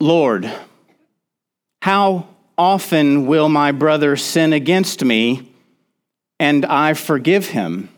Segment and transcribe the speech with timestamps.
[0.00, 0.50] Lord,
[1.82, 5.52] how often will my brother sin against me
[6.38, 7.90] and I forgive him?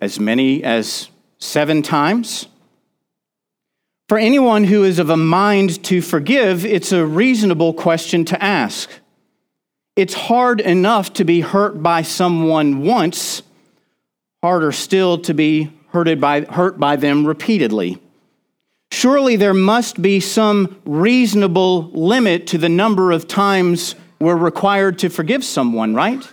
[0.00, 2.46] As many as seven times?
[4.08, 8.88] For anyone who is of a mind to forgive, it's a reasonable question to ask.
[9.96, 13.42] It's hard enough to be hurt by someone once,
[14.42, 18.00] harder still to be hurted by, hurt by them repeatedly.
[19.00, 25.08] Surely there must be some reasonable limit to the number of times we're required to
[25.08, 26.28] forgive someone, right?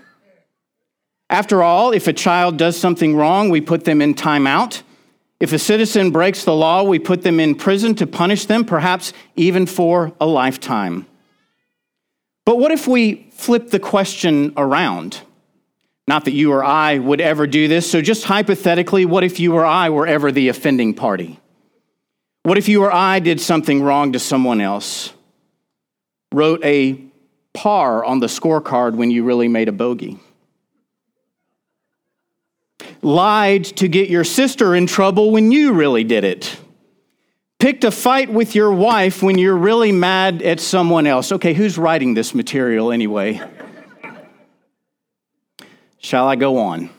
[1.29, 4.81] After all, if a child does something wrong, we put them in timeout.
[5.39, 9.13] If a citizen breaks the law, we put them in prison to punish them, perhaps
[9.35, 11.05] even for a lifetime.
[12.45, 15.21] But what if we flip the question around?
[16.07, 19.53] Not that you or I would ever do this, so just hypothetically, what if you
[19.53, 21.39] or I were ever the offending party?
[22.45, 25.12] What if you or I did something wrong to someone else?
[26.31, 27.02] Wrote a
[27.55, 30.20] par on the scorecard when you really made a bogey?
[33.02, 36.55] Lied to get your sister in trouble when you really did it?
[37.57, 41.32] Picked a fight with your wife when you're really mad at someone else?
[41.32, 43.41] Okay, who's writing this material anyway?
[45.98, 46.91] Shall I go on?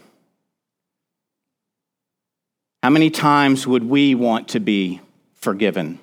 [2.82, 5.02] How many times would we want to be
[5.46, 6.00] forgiven?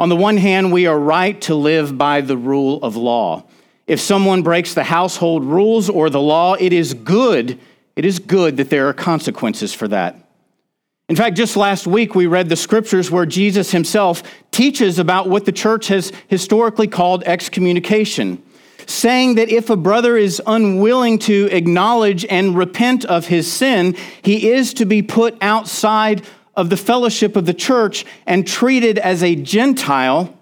[0.00, 3.44] On the one hand, we are right to live by the rule of law.
[3.86, 7.60] If someone breaks the household rules or the law, it is good.
[7.94, 10.16] It is good that there are consequences for that.
[11.08, 15.44] In fact, just last week we read the scriptures where Jesus himself teaches about what
[15.44, 18.42] the church has historically called excommunication
[18.86, 24.50] saying that if a brother is unwilling to acknowledge and repent of his sin, he
[24.50, 26.22] is to be put outside
[26.54, 30.36] of the fellowship of the church and treated as a Gentile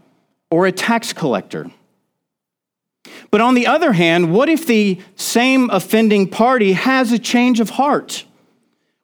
[0.51, 1.71] or a tax collector.
[3.31, 7.71] But on the other hand, what if the same offending party has a change of
[7.71, 8.25] heart?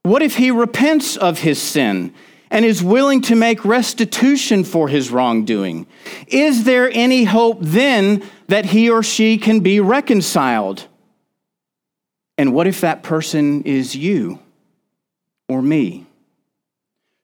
[0.02, 2.12] What if he repents of his sin
[2.50, 5.86] and is willing to make restitution for his wrongdoing?
[6.28, 10.86] Is there any hope then that he or she can be reconciled?
[12.38, 14.40] And what if that person is you
[15.48, 16.05] or me?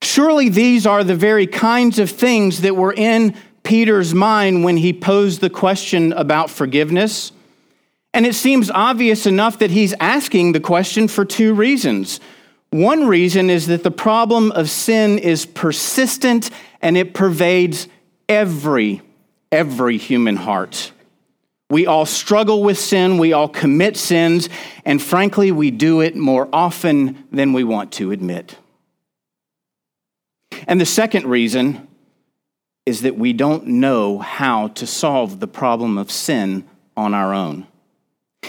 [0.02, 4.92] Surely these are the very kinds of things that were in Peter's mind when he
[4.92, 7.30] posed the question about forgiveness.
[8.12, 12.18] And it seems obvious enough that he's asking the question for two reasons.
[12.70, 17.86] One reason is that the problem of sin is persistent and it pervades
[18.28, 19.02] every,
[19.52, 20.90] every human heart.
[21.70, 24.48] We all struggle with sin, we all commit sins,
[24.84, 28.56] and frankly, we do it more often than we want to admit.
[30.66, 31.88] And the second reason
[32.84, 36.64] is that we don't know how to solve the problem of sin
[36.96, 37.66] on our own.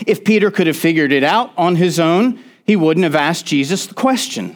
[0.07, 3.85] If Peter could have figured it out on his own, he wouldn't have asked Jesus
[3.85, 4.55] the question.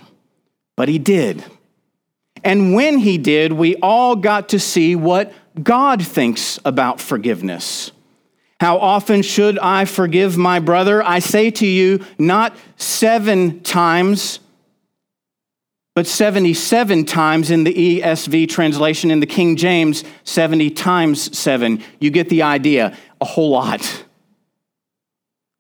[0.76, 1.44] But he did.
[2.44, 7.92] And when he did, we all got to see what God thinks about forgiveness.
[8.60, 11.04] How often should I forgive my brother?
[11.04, 14.40] I say to you, not seven times,
[15.98, 19.10] but 77 times in the ESV translation.
[19.10, 21.84] In the King James, 70 times seven.
[22.00, 24.06] You get the idea, a whole lot.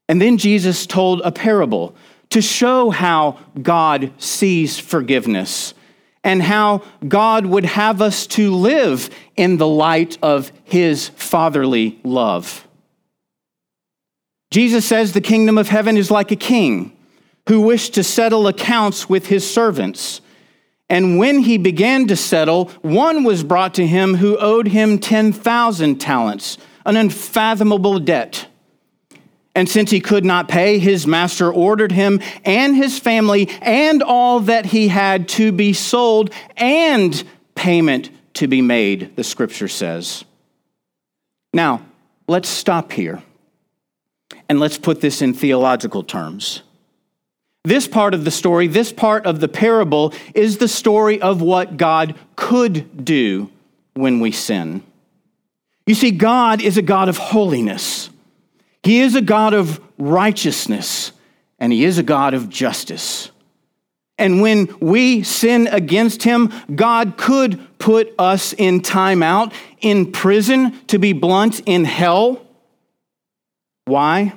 [0.07, 1.95] And then Jesus told a parable
[2.29, 5.73] to show how God sees forgiveness
[6.23, 12.67] and how God would have us to live in the light of his fatherly love.
[14.51, 16.95] Jesus says the kingdom of heaven is like a king
[17.47, 20.21] who wished to settle accounts with his servants.
[20.89, 25.97] And when he began to settle, one was brought to him who owed him 10,000
[25.99, 28.47] talents, an unfathomable debt.
[29.53, 34.41] And since he could not pay, his master ordered him and his family and all
[34.41, 37.23] that he had to be sold and
[37.55, 40.23] payment to be made, the scripture says.
[41.53, 41.81] Now,
[42.27, 43.23] let's stop here
[44.47, 46.61] and let's put this in theological terms.
[47.67, 51.75] This part of the story, this part of the parable, is the story of what
[51.75, 53.51] God could do
[53.93, 54.81] when we sin.
[55.85, 58.09] You see, God is a God of holiness.
[58.83, 61.11] He is a God of righteousness
[61.59, 63.31] and He is a God of justice.
[64.17, 70.99] And when we sin against Him, God could put us in timeout, in prison, to
[70.99, 72.41] be blunt, in hell.
[73.83, 74.35] Why?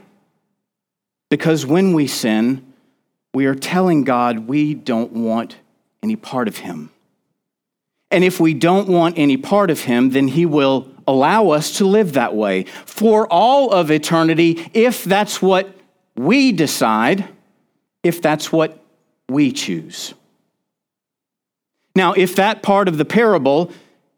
[1.29, 2.67] Because when we sin,
[3.35, 5.57] we are telling God we don't want
[6.03, 6.91] any part of Him.
[8.11, 11.87] And if we don't want any part of him, then he will allow us to
[11.87, 15.73] live that way for all of eternity if that's what
[16.17, 17.29] we decide,
[18.03, 18.83] if that's what
[19.29, 20.13] we choose.
[21.95, 23.71] Now, if that part of the parable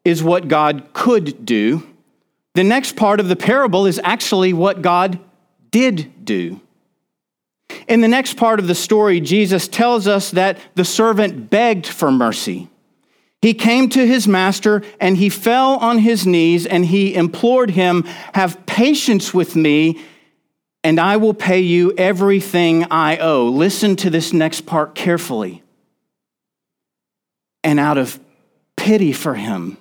[0.05, 1.87] is what God could do,
[2.55, 5.19] the next part of the parable is actually what God
[5.71, 6.61] did do.
[7.93, 12.11] In the next part of the story, Jesus tells us that the servant begged for
[12.11, 12.71] mercy.
[13.43, 18.05] He came to his master and he fell on his knees and he implored him,
[18.33, 20.01] Have patience with me,
[20.83, 23.49] and I will pay you everything I owe.
[23.49, 25.63] Listen to this next part carefully.
[27.63, 28.19] And out of
[28.75, 29.77] pity for him,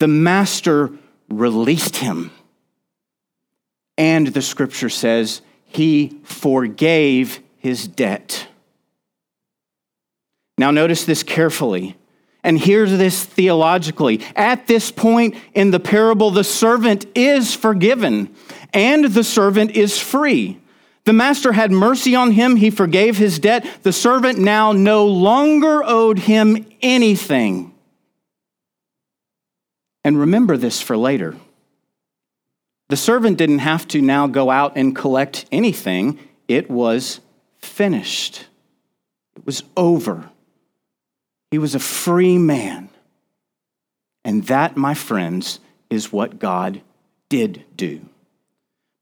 [0.00, 0.90] the master
[1.30, 2.30] released him.
[3.96, 8.46] And the scripture says, he forgave his debt.
[10.58, 11.96] Now, notice this carefully.
[12.42, 14.22] And hear this theologically.
[14.34, 18.34] At this point in the parable, the servant is forgiven
[18.72, 20.58] and the servant is free.
[21.04, 23.66] The master had mercy on him, he forgave his debt.
[23.82, 27.74] The servant now no longer owed him anything.
[30.04, 31.36] And remember this for later.
[32.90, 37.20] The servant didn't have to now go out and collect anything, it was
[37.58, 38.46] finished.
[39.36, 40.28] It was over.
[41.52, 42.88] He was a free man.
[44.24, 46.82] And that, my friends, is what God
[47.28, 48.00] did do.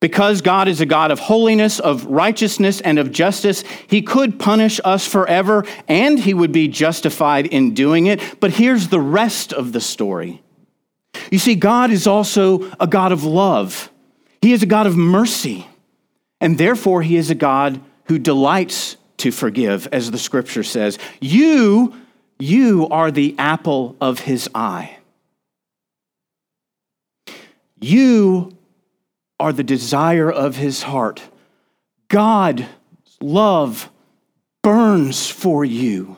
[0.00, 4.80] Because God is a God of holiness, of righteousness, and of justice, He could punish
[4.84, 8.20] us forever and He would be justified in doing it.
[8.38, 10.42] But here's the rest of the story
[11.30, 13.90] you see, God is also a God of love,
[14.42, 15.66] He is a God of mercy,
[16.40, 20.98] and therefore He is a God who delights to forgive, as the scripture says.
[21.20, 21.94] You,
[22.38, 24.98] you are the apple of His eye.
[27.80, 28.56] You
[29.40, 31.22] are the desire of His heart.
[32.08, 32.64] God's
[33.20, 33.90] love
[34.62, 36.16] burns for you.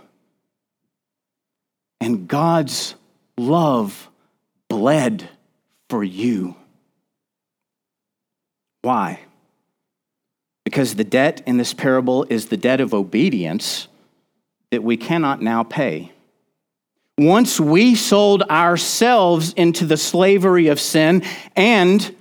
[2.01, 2.95] And God's
[3.37, 4.10] love
[4.70, 5.28] bled
[5.90, 6.55] for you.
[8.81, 9.20] Why?
[10.64, 13.88] Because the debt in this parable is the debt of obedience
[14.70, 16.12] that we cannot now pay.
[17.19, 21.22] Once we sold ourselves into the slavery of sin
[21.56, 22.14] and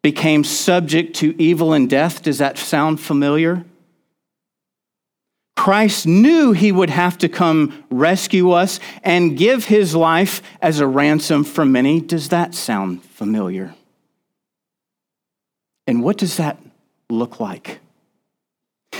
[0.00, 3.64] became subject to evil and death, does that sound familiar?
[5.56, 10.86] Christ knew he would have to come rescue us and give his life as a
[10.86, 12.00] ransom for many.
[12.00, 13.74] Does that sound familiar?
[15.86, 16.58] And what does that
[17.08, 17.80] look like?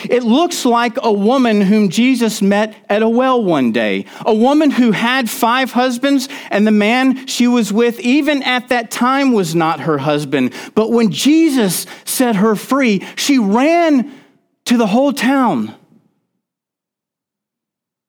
[0.08, 4.70] It looks like a woman whom Jesus met at a well one day, a woman
[4.70, 9.54] who had five husbands, and the man she was with, even at that time, was
[9.54, 10.52] not her husband.
[10.74, 14.12] But when Jesus set her free, she ran
[14.66, 15.74] to the whole town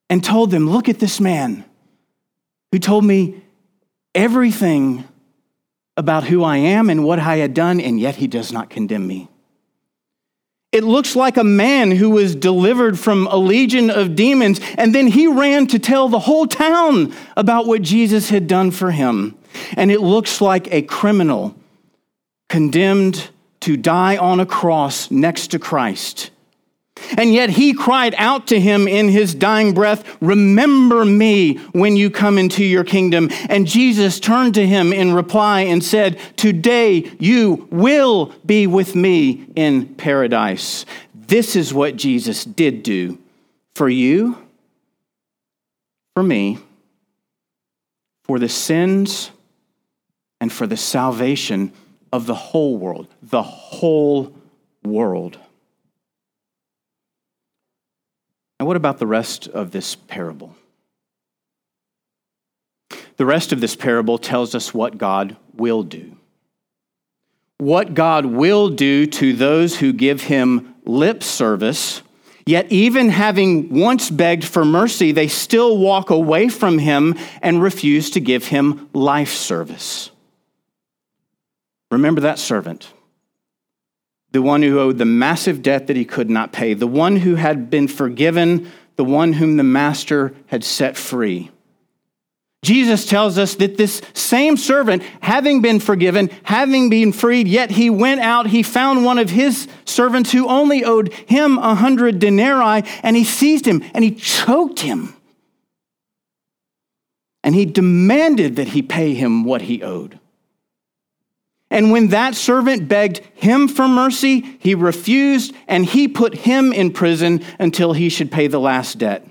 [0.09, 1.65] and told them, Look at this man
[2.71, 3.41] who told me
[4.13, 5.03] everything
[5.95, 9.05] about who I am and what I had done, and yet he does not condemn
[9.07, 9.29] me.
[10.71, 15.07] It looks like a man who was delivered from a legion of demons, and then
[15.07, 19.35] he ran to tell the whole town about what Jesus had done for him.
[19.75, 21.55] And it looks like a criminal
[22.49, 23.29] condemned
[23.61, 26.31] to die on a cross next to Christ
[27.17, 32.09] and yet he cried out to him in his dying breath, Remember me when you
[32.09, 33.29] come into your kingdom.
[33.49, 39.47] And Jesus turned to him in reply and said, Today you will be with me
[39.55, 40.85] in paradise.
[41.13, 43.17] This is what Jesus did do
[43.75, 44.37] for you,
[46.15, 46.59] for me,
[48.23, 49.31] for the sins,
[50.39, 51.71] and for the salvation
[52.11, 54.33] of the whole world, the whole
[54.83, 55.37] world.
[58.59, 60.55] And what about the rest of this parable?
[63.17, 66.17] The rest of this parable tells us what God will do.
[67.57, 72.01] What God will do to those who give him lip service,
[72.45, 78.11] yet, even having once begged for mercy, they still walk away from him and refuse
[78.11, 80.11] to give him life service.
[81.89, 82.91] Remember that servant
[84.31, 87.35] the one who owed the massive debt that he could not pay, the one who
[87.35, 91.51] had been forgiven, the one whom the master had set free.
[92.63, 97.89] Jesus tells us that this same servant, having been forgiven, having been freed, yet he
[97.89, 102.83] went out, he found one of his servants who only owed him a hundred denarii,
[103.03, 105.13] and he seized him and he choked him.
[107.47, 110.19] and he demanded that he pay him what he owed.
[111.69, 116.91] And when that servant begged him for mercy, he refused, and he put him in
[116.91, 119.27] prison until he should pay the last debt.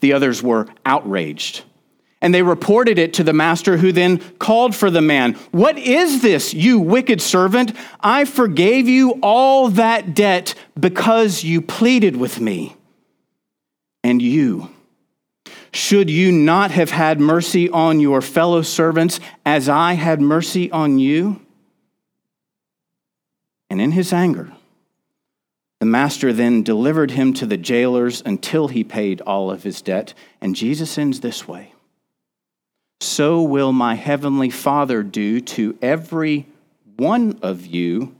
[0.00, 1.64] The others were outraged.
[2.22, 5.34] And they reported it to the master, who then called for the man.
[5.52, 7.72] What is this, you wicked servant?
[8.00, 12.76] I forgave you all that debt because you pleaded with me.
[14.04, 14.70] And you,
[15.72, 20.98] should you not have had mercy on your fellow servants as I had mercy on
[20.98, 21.40] you?
[23.68, 24.52] And in his anger,
[25.78, 30.12] the master then delivered him to the jailers until he paid all of his debt.
[30.40, 31.72] And Jesus ends this way
[33.00, 36.46] So will my heavenly Father do to every
[36.96, 38.14] one of you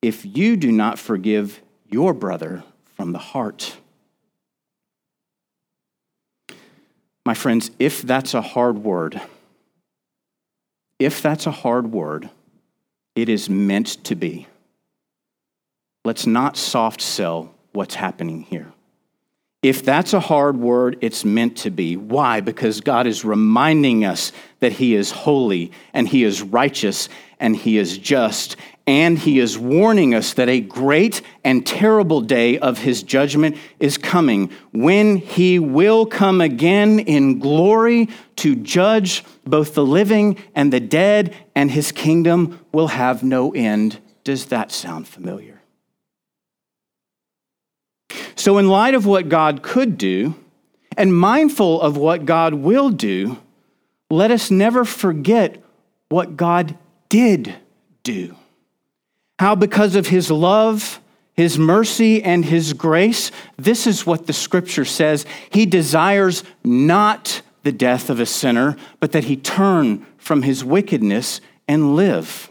[0.00, 1.60] if you do not forgive
[1.90, 2.62] your brother
[2.96, 3.76] from the heart.
[7.24, 9.20] My friends, if that's a hard word,
[10.98, 12.30] if that's a hard word,
[13.14, 14.46] it is meant to be.
[16.04, 18.72] Let's not soft sell what's happening here.
[19.62, 21.94] If that's a hard word, it's meant to be.
[21.94, 22.40] Why?
[22.40, 27.76] Because God is reminding us that He is holy and He is righteous and He
[27.76, 28.56] is just.
[28.86, 33.98] And He is warning us that a great and terrible day of His judgment is
[33.98, 40.80] coming when He will come again in glory to judge both the living and the
[40.80, 44.00] dead, and His kingdom will have no end.
[44.24, 45.59] Does that sound familiar?
[48.36, 50.34] So, in light of what God could do,
[50.96, 53.38] and mindful of what God will do,
[54.10, 55.62] let us never forget
[56.08, 56.76] what God
[57.08, 57.54] did
[58.02, 58.36] do.
[59.38, 61.00] How, because of his love,
[61.34, 65.24] his mercy, and his grace, this is what the scripture says.
[65.50, 71.40] He desires not the death of a sinner, but that he turn from his wickedness
[71.68, 72.50] and live.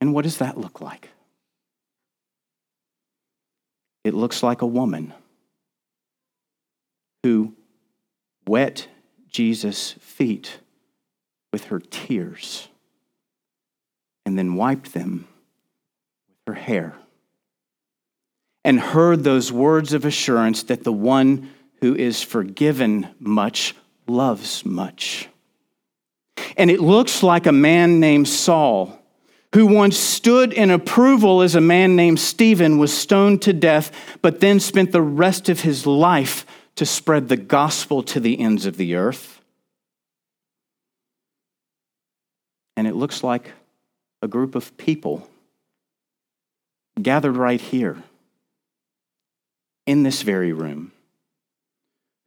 [0.00, 1.10] And what does that look like?
[4.10, 5.14] It looks like a woman
[7.22, 7.54] who
[8.44, 8.88] wet
[9.28, 10.58] Jesus' feet
[11.52, 12.66] with her tears
[14.26, 15.28] and then wiped them
[16.28, 16.96] with her hair
[18.64, 21.48] and heard those words of assurance that the one
[21.80, 23.76] who is forgiven much
[24.08, 25.28] loves much.
[26.56, 28.99] And it looks like a man named Saul
[29.54, 33.90] who once stood in approval as a man named Stephen was stoned to death,
[34.22, 38.64] but then spent the rest of his life to spread the gospel to the ends
[38.64, 39.40] of the earth.
[42.76, 43.52] And it looks like
[44.22, 45.28] a group of people
[47.00, 48.02] gathered right here
[49.86, 50.92] in this very room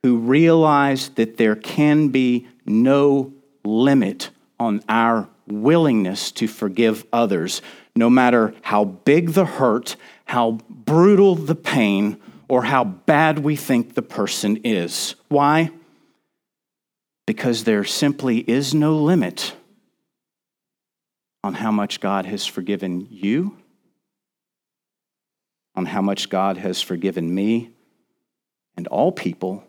[0.03, 5.29] who realize that there can be no limit on our
[5.61, 7.61] willingness to forgive others,
[7.95, 9.95] no matter how big the hurt,
[10.25, 12.17] how brutal the pain,
[12.47, 15.15] or how bad we think the person is.
[15.29, 15.71] Why?
[17.25, 19.55] Because there simply is no limit
[21.43, 23.57] on how much God has forgiven you,
[25.75, 27.71] on how much God has forgiven me,
[28.75, 29.63] and all people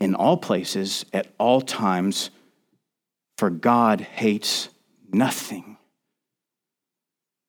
[0.00, 2.30] in all places at all times
[3.36, 4.68] for God hates
[5.12, 5.76] nothing.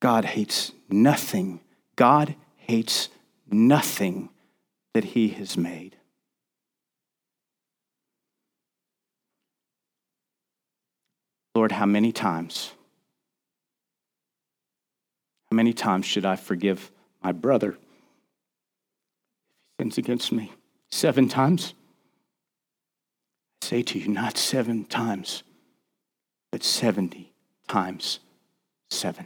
[0.01, 1.61] God hates nothing.
[1.95, 3.09] God hates
[3.49, 4.29] nothing
[4.93, 5.95] that he has made.
[11.55, 12.71] Lord, how many times,
[15.51, 16.91] how many times should I forgive
[17.23, 17.77] my brother if
[19.77, 20.51] he sins against me?
[20.89, 21.75] Seven times?
[23.61, 25.43] I say to you, not seven times
[26.53, 27.33] but 70
[27.67, 28.19] times
[28.91, 29.25] 7.